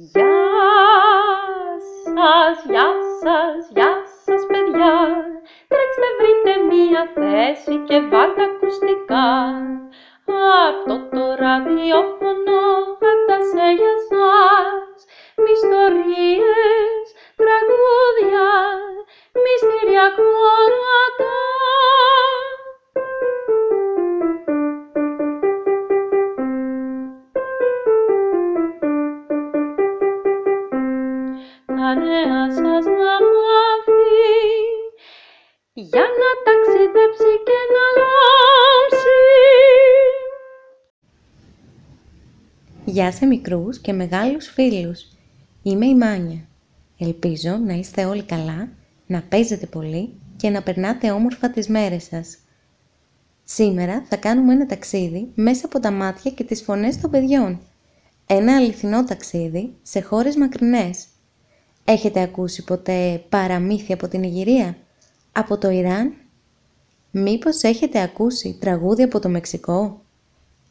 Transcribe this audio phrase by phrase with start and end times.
[0.00, 0.38] Γεια
[2.04, 2.90] σας, γεια
[3.22, 3.92] σας, γεια
[4.24, 4.94] σας παιδιά.
[5.70, 9.30] Τρέξτε βρείτε μία θέση και βάλτε ακουστικά.
[10.68, 12.60] Αυτό το ραδιόφωνο
[13.10, 14.96] έφτασε για σας.
[15.42, 17.04] Με ιστορίες,
[17.40, 18.48] τραγούδια,
[19.42, 21.47] μυστήρια χώρατα
[32.08, 34.08] τα νέα σας να μάθει
[35.72, 39.20] για να ταξιδέψει και να λάμψει.
[42.84, 45.06] Γεια σε μικρούς και μεγάλους φίλους.
[45.62, 46.48] Είμαι η Μάνια.
[46.98, 48.68] Ελπίζω να είστε όλοι καλά,
[49.06, 52.38] να παίζετε πολύ και να περνάτε όμορφα τις μέρες σας.
[53.44, 57.60] Σήμερα θα κάνουμε ένα ταξίδι μέσα από τα μάτια και τις φωνές των παιδιών.
[58.26, 61.06] Ένα αληθινό ταξίδι σε χώρες μακρινές.
[61.90, 64.76] Έχετε ακούσει ποτέ παραμύθια από την Ιγυρία,
[65.32, 66.12] από το Ιράν;
[67.10, 70.00] Μήπως έχετε ακούσει τραγούδια από το Μεξικό;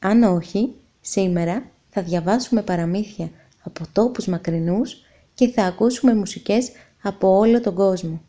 [0.00, 3.30] Αν όχι, σήμερα θα διαβάσουμε παραμύθια
[3.62, 4.96] από τόπους μακρινούς
[5.34, 6.70] και θα ακούσουμε μουσικές
[7.02, 8.20] από όλο τον κόσμο.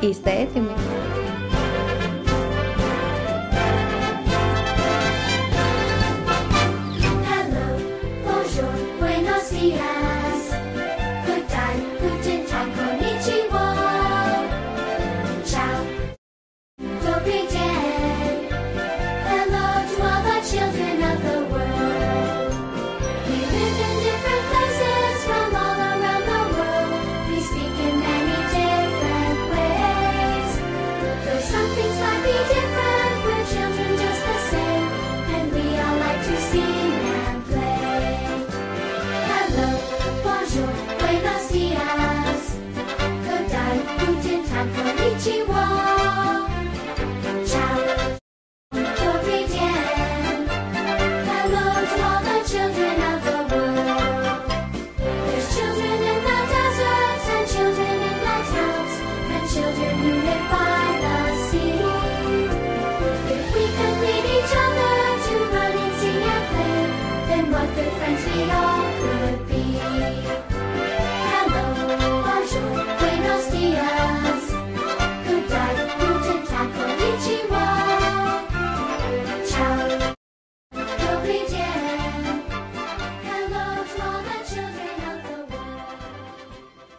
[0.00, 0.74] Είστε έτοιμοι;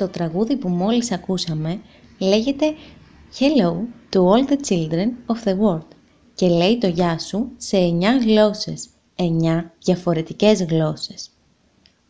[0.00, 1.80] Το τραγούδι που μόλις ακούσαμε
[2.18, 2.74] λέγεται
[3.38, 3.72] Hello
[4.12, 5.86] to all the children of the world
[6.34, 9.26] και λέει το γεια σου σε 9 γλώσσες, 9
[9.84, 11.30] διαφορετικές γλώσσες.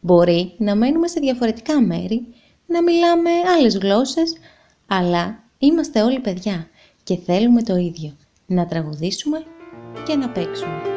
[0.00, 2.26] Μπορεί να μένουμε σε διαφορετικά μέρη,
[2.66, 4.32] να μιλάμε άλλες γλώσσες,
[4.86, 6.68] αλλά είμαστε όλοι παιδιά
[7.02, 9.44] και θέλουμε το ίδιο, να τραγουδήσουμε
[10.06, 10.89] και να παίξουμε.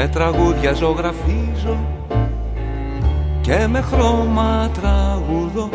[0.00, 1.76] Με τραγούδια ζωγραφίζω
[3.40, 5.68] και με χρώμα τραγουδώ.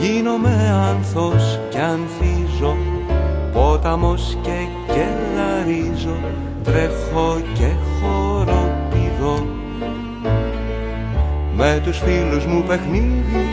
[0.00, 2.76] Γίνομαι άνθος κι ανθίζω
[3.52, 6.16] πόταμος και κελαρίζω.
[6.64, 7.68] Τρέχω και
[8.00, 9.46] χοροπηδώ.
[11.56, 13.46] Με τους φίλους μου παιχνίδι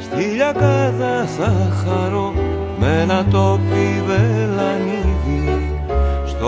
[0.00, 1.52] στη λιακάδα θα
[1.84, 2.34] χαρώ.
[2.78, 5.17] Με ένα τόπι βελανίδι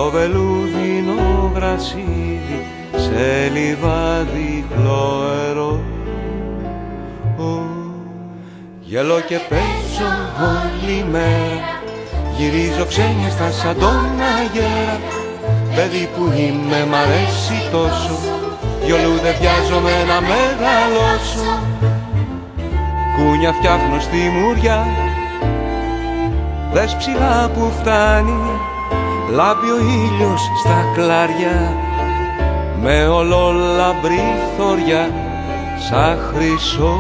[0.00, 5.80] στο βελούδινο γρασίδι σε λιβάδι χλωερό
[7.38, 7.58] Ω,
[8.80, 10.10] Γελώ και παίζω
[10.52, 11.80] όλη μέρα.
[12.36, 14.06] Γυρίζω ξένια σαν τον
[14.38, 15.00] αγέρα
[15.74, 18.18] Παιδί που είμαι μ' αρέσει τόσο.
[18.84, 21.50] Δυο λούδε βιάζομαι να μεγαλώσω.
[23.16, 24.86] Κούνια φτιάχνω στη μουριά.
[26.72, 28.59] Δες ψηλά που φτάνει
[29.32, 31.76] Λάμπει ο ήλιος στα κλαριά
[32.82, 34.22] Με ολόλαμπρη
[34.56, 35.10] θωριά
[35.88, 36.98] Σαν χρυσό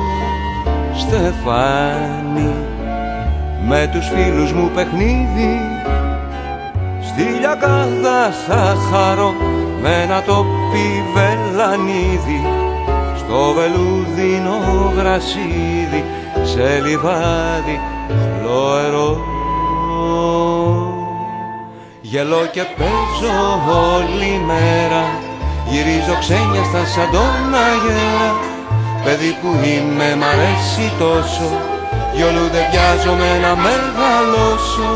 [0.94, 2.54] στεφάνι.
[3.68, 5.58] Με τους φίλους μου παιχνίδι
[7.02, 9.34] Στη λιακάδα θα χαρώ
[9.82, 12.46] Με ένα τόπι βελανίδι
[13.16, 16.04] Στο βελούδινο γρασίδι
[16.42, 17.80] Σε λιβάδι
[18.40, 19.39] χλωερό
[22.12, 23.34] Γελώ και παίζω
[23.94, 25.02] όλη μέρα.
[25.68, 28.30] Γυρίζω ξένια στα σαν τον αγέρα.
[29.04, 31.48] Παιδί που είμαι μ' αρέσει τόσο.
[32.14, 34.90] Γιολού δεν βιάζομαι να μεγαλώσω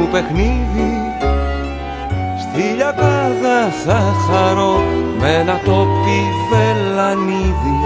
[0.00, 0.92] μου παιχνίδι.
[2.42, 4.82] Στη λιακάδα θα χαρώ
[5.20, 6.20] με ένα τόπι
[6.50, 7.78] βελανίδι.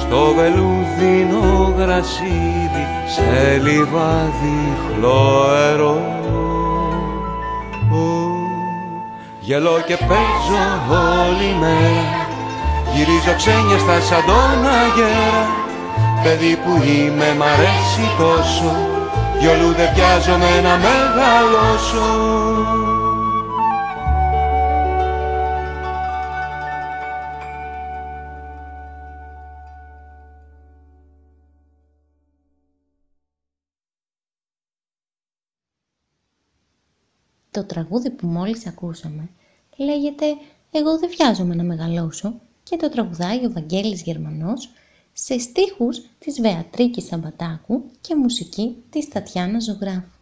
[0.00, 2.84] Στο βελούδινο γρασίδι
[3.14, 6.18] σε λιβάδι χλωερό
[9.40, 12.28] Γελώ και παίζω όλη μέρα.
[12.94, 15.44] Γυρίζω ξένια στα σαν τον αγέρα
[16.22, 18.99] Παιδί που είμαι μ' αρέσει τόσο
[19.40, 22.00] Γιολού δεν βιάζομαι να μεγαλώσω.
[37.50, 39.28] Το τραγούδι που μόλις ακούσαμε
[39.76, 40.26] λέγεται
[40.70, 44.68] «Εγώ δεν βιάζομαι να μεγαλώσω» και το τραγουδάει ο Βαγγέλης Γερμανός
[45.12, 50.18] σε στίχους της Βεατρίκης Σαμπατάκου και μουσική της Τατιάνα Ζωγράφου.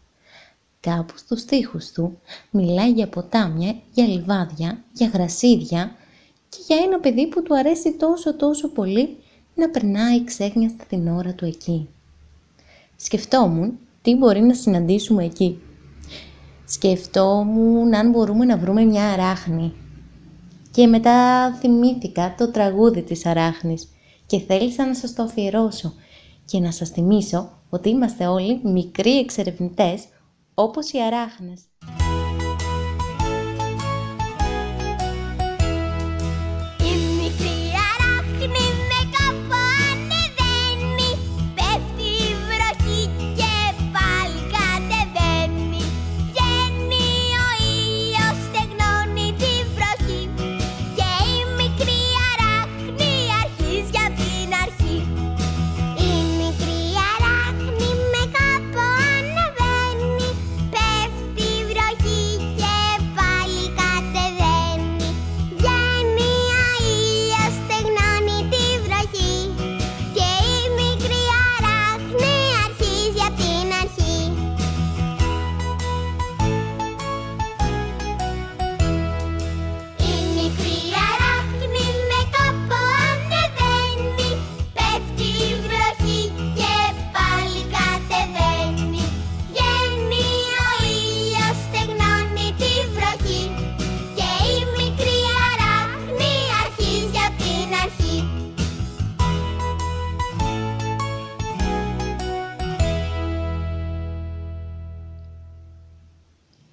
[0.80, 2.18] Κάπου στους στίχους του
[2.50, 5.96] μιλάει για ποτάμια, για λιβάδια, για γρασίδια
[6.48, 9.16] και για ένα παιδί που του αρέσει τόσο τόσο πολύ
[9.54, 11.88] να περνάει ξέχνιαστα την ώρα του εκεί.
[12.96, 15.58] Σκεφτόμουν τι μπορεί να συναντήσουμε εκεί.
[16.64, 19.72] Σκεφτόμουν αν μπορούμε να βρούμε μια αράχνη.
[20.70, 23.88] Και μετά θυμήθηκα το τραγούδι της αράχνης
[24.28, 25.92] και θέλησα να σας το αφιερώσω
[26.44, 30.04] και να σας θυμίσω ότι είμαστε όλοι μικροί εξερευνητές
[30.54, 31.60] όπως οι αράχνες.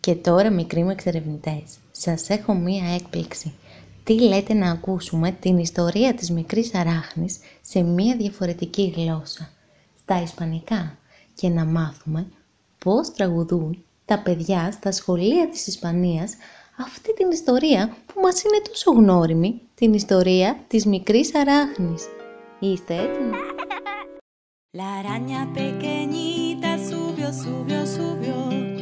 [0.06, 3.54] Και τώρα μικροί μου εξερευνητές, σας έχω μία έκπληξη.
[4.04, 9.50] Τι λέτε να ακούσουμε την ιστορία της μικρής αράχνης σε μία διαφορετική γλώσσα,
[10.00, 10.98] στα ισπανικά,
[11.36, 12.28] και να μάθουμε
[12.80, 16.34] πώς τραγουδούν τα παιδιά στα σχολεία της Ισπανίας
[16.78, 22.04] αυτή την ιστορία που μας είναι τόσο γνώριμη, την ιστορία της μικρής αράχνης.
[22.60, 23.38] Είστε έτοιμοι;
[24.80, 28.75] La araña pequeñita subió, subió, subió.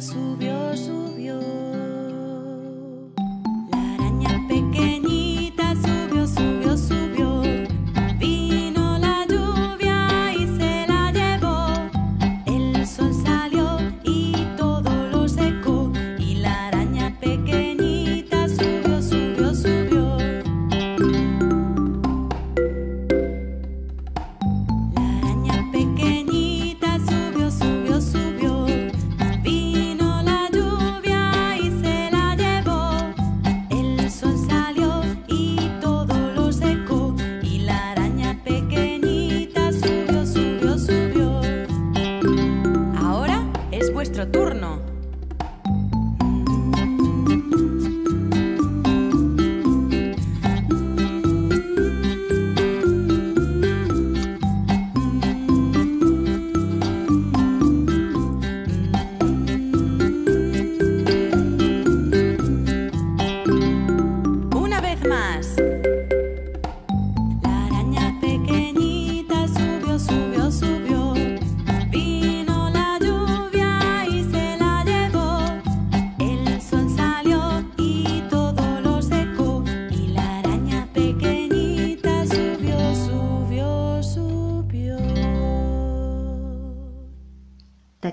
[0.00, 1.38] Subió, subió,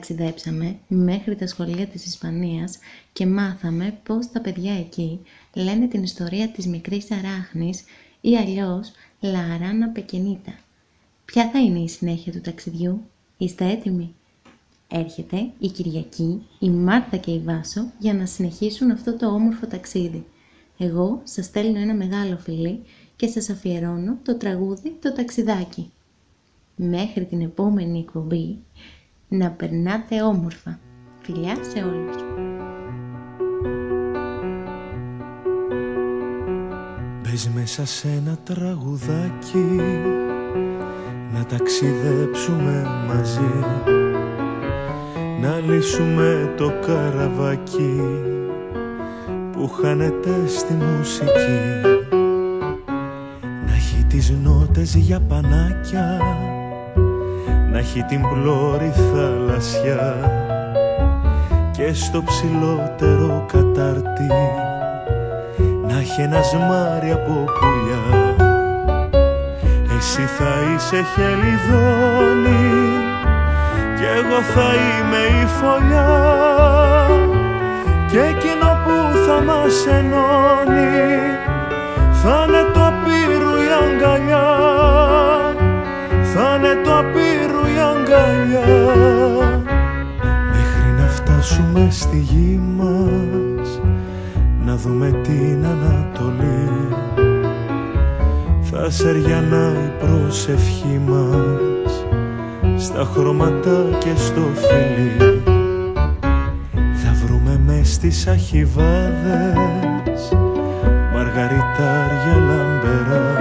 [0.08, 2.78] ταξιδέψαμε μέχρι τα σχολεία της Ισπανίας
[3.14, 5.20] και μάθαμε πώς τα παιδιά εκεί
[5.54, 7.84] λένε την ιστορία της μικρής αράχνης
[8.22, 10.54] ή αλλιώς Λαράνα Πεκενίτα.
[11.26, 13.02] Ποια θα είναι η συνέχεια του ταξιδιού;
[13.38, 14.14] Είστε έτοιμοι;
[14.88, 20.26] Έρχεται η Κυριακή, η Μάρτα και η Βάσο για να συνεχίσουν αυτό το όμορφο ταξίδι.
[20.78, 22.84] Εγώ σας στέλνω ένα μεγάλο φιλί
[23.16, 25.92] και σας αφιερώνω το τραγούδι «Το ταξιδάκι».
[26.76, 28.58] Μέχρι την επόμενη εκπομπή,
[29.28, 30.80] να περνάτε όμορφα.
[31.22, 32.16] Φιλιά σε όλους.
[37.22, 39.82] Μπες μέσα σε ένα τραγουδάκι
[41.34, 43.66] Να ταξιδέψουμε μαζί
[45.42, 48.02] Να λύσουμε το καραβάκι
[49.52, 51.88] Που χάνεται στη μουσική
[53.66, 56.22] Να έχει τις νότες για πανάκια
[57.78, 60.16] Να έχει την πλώρη θαλασσιά
[61.72, 64.28] Και στο ψηλότερο κατάρτι
[65.88, 68.36] να έχει ένα σμάρι από πουλιά.
[69.98, 72.72] Εσύ θα είσαι χελιδόνι
[73.98, 76.28] Κι εγώ θα είμαι η φωλιά
[78.12, 81.08] Και εκείνο που θα μας ενώνει
[82.24, 85.27] Θα είναι το απείρου η αγκαλιά
[88.08, 88.66] αγκαλιά
[90.52, 93.80] Μέχρι να φτάσουμε στη γη μας
[94.66, 96.70] να δούμε την Ανατολή.
[98.62, 102.06] Θα σεριανά η προσευχή μας
[102.84, 105.42] στα χρώματα και στο φιλί.
[106.94, 110.32] Θα βρούμε μες στις αχιβάδες
[111.14, 113.37] μαργαριτάρια λαμπερά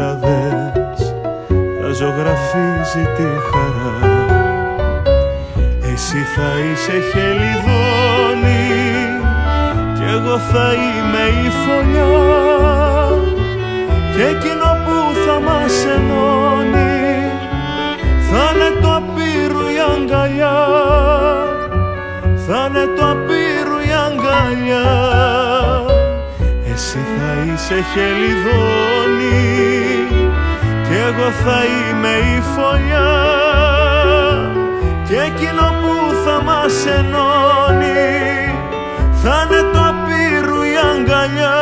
[0.00, 1.14] τις κυκλάδες
[1.80, 3.98] θα ζωγραφίζει τη χαρά.
[5.92, 8.68] Εσύ θα είσαι χελιδόνι
[9.94, 12.28] κι εγώ θα είμαι η φωλιά
[14.14, 16.98] και εκείνο που θα μας ενώνει
[18.30, 20.58] θα είναι το απείρου η αγκαλιά.
[22.46, 24.88] Θα είναι το απείρου η αγκαλιά.
[26.72, 28.79] Εσύ θα είσαι χελιδόνι.
[28.79, 28.79] κι
[31.10, 33.12] εγώ θα είμαι η φωλιά
[35.08, 38.20] και εκείνο που θα μας ενώνει
[39.22, 41.58] θα είναι το απείρου η αγκαλιά.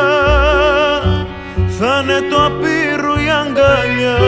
[1.81, 4.19] Θα είναι το απείρου η αγκαλιά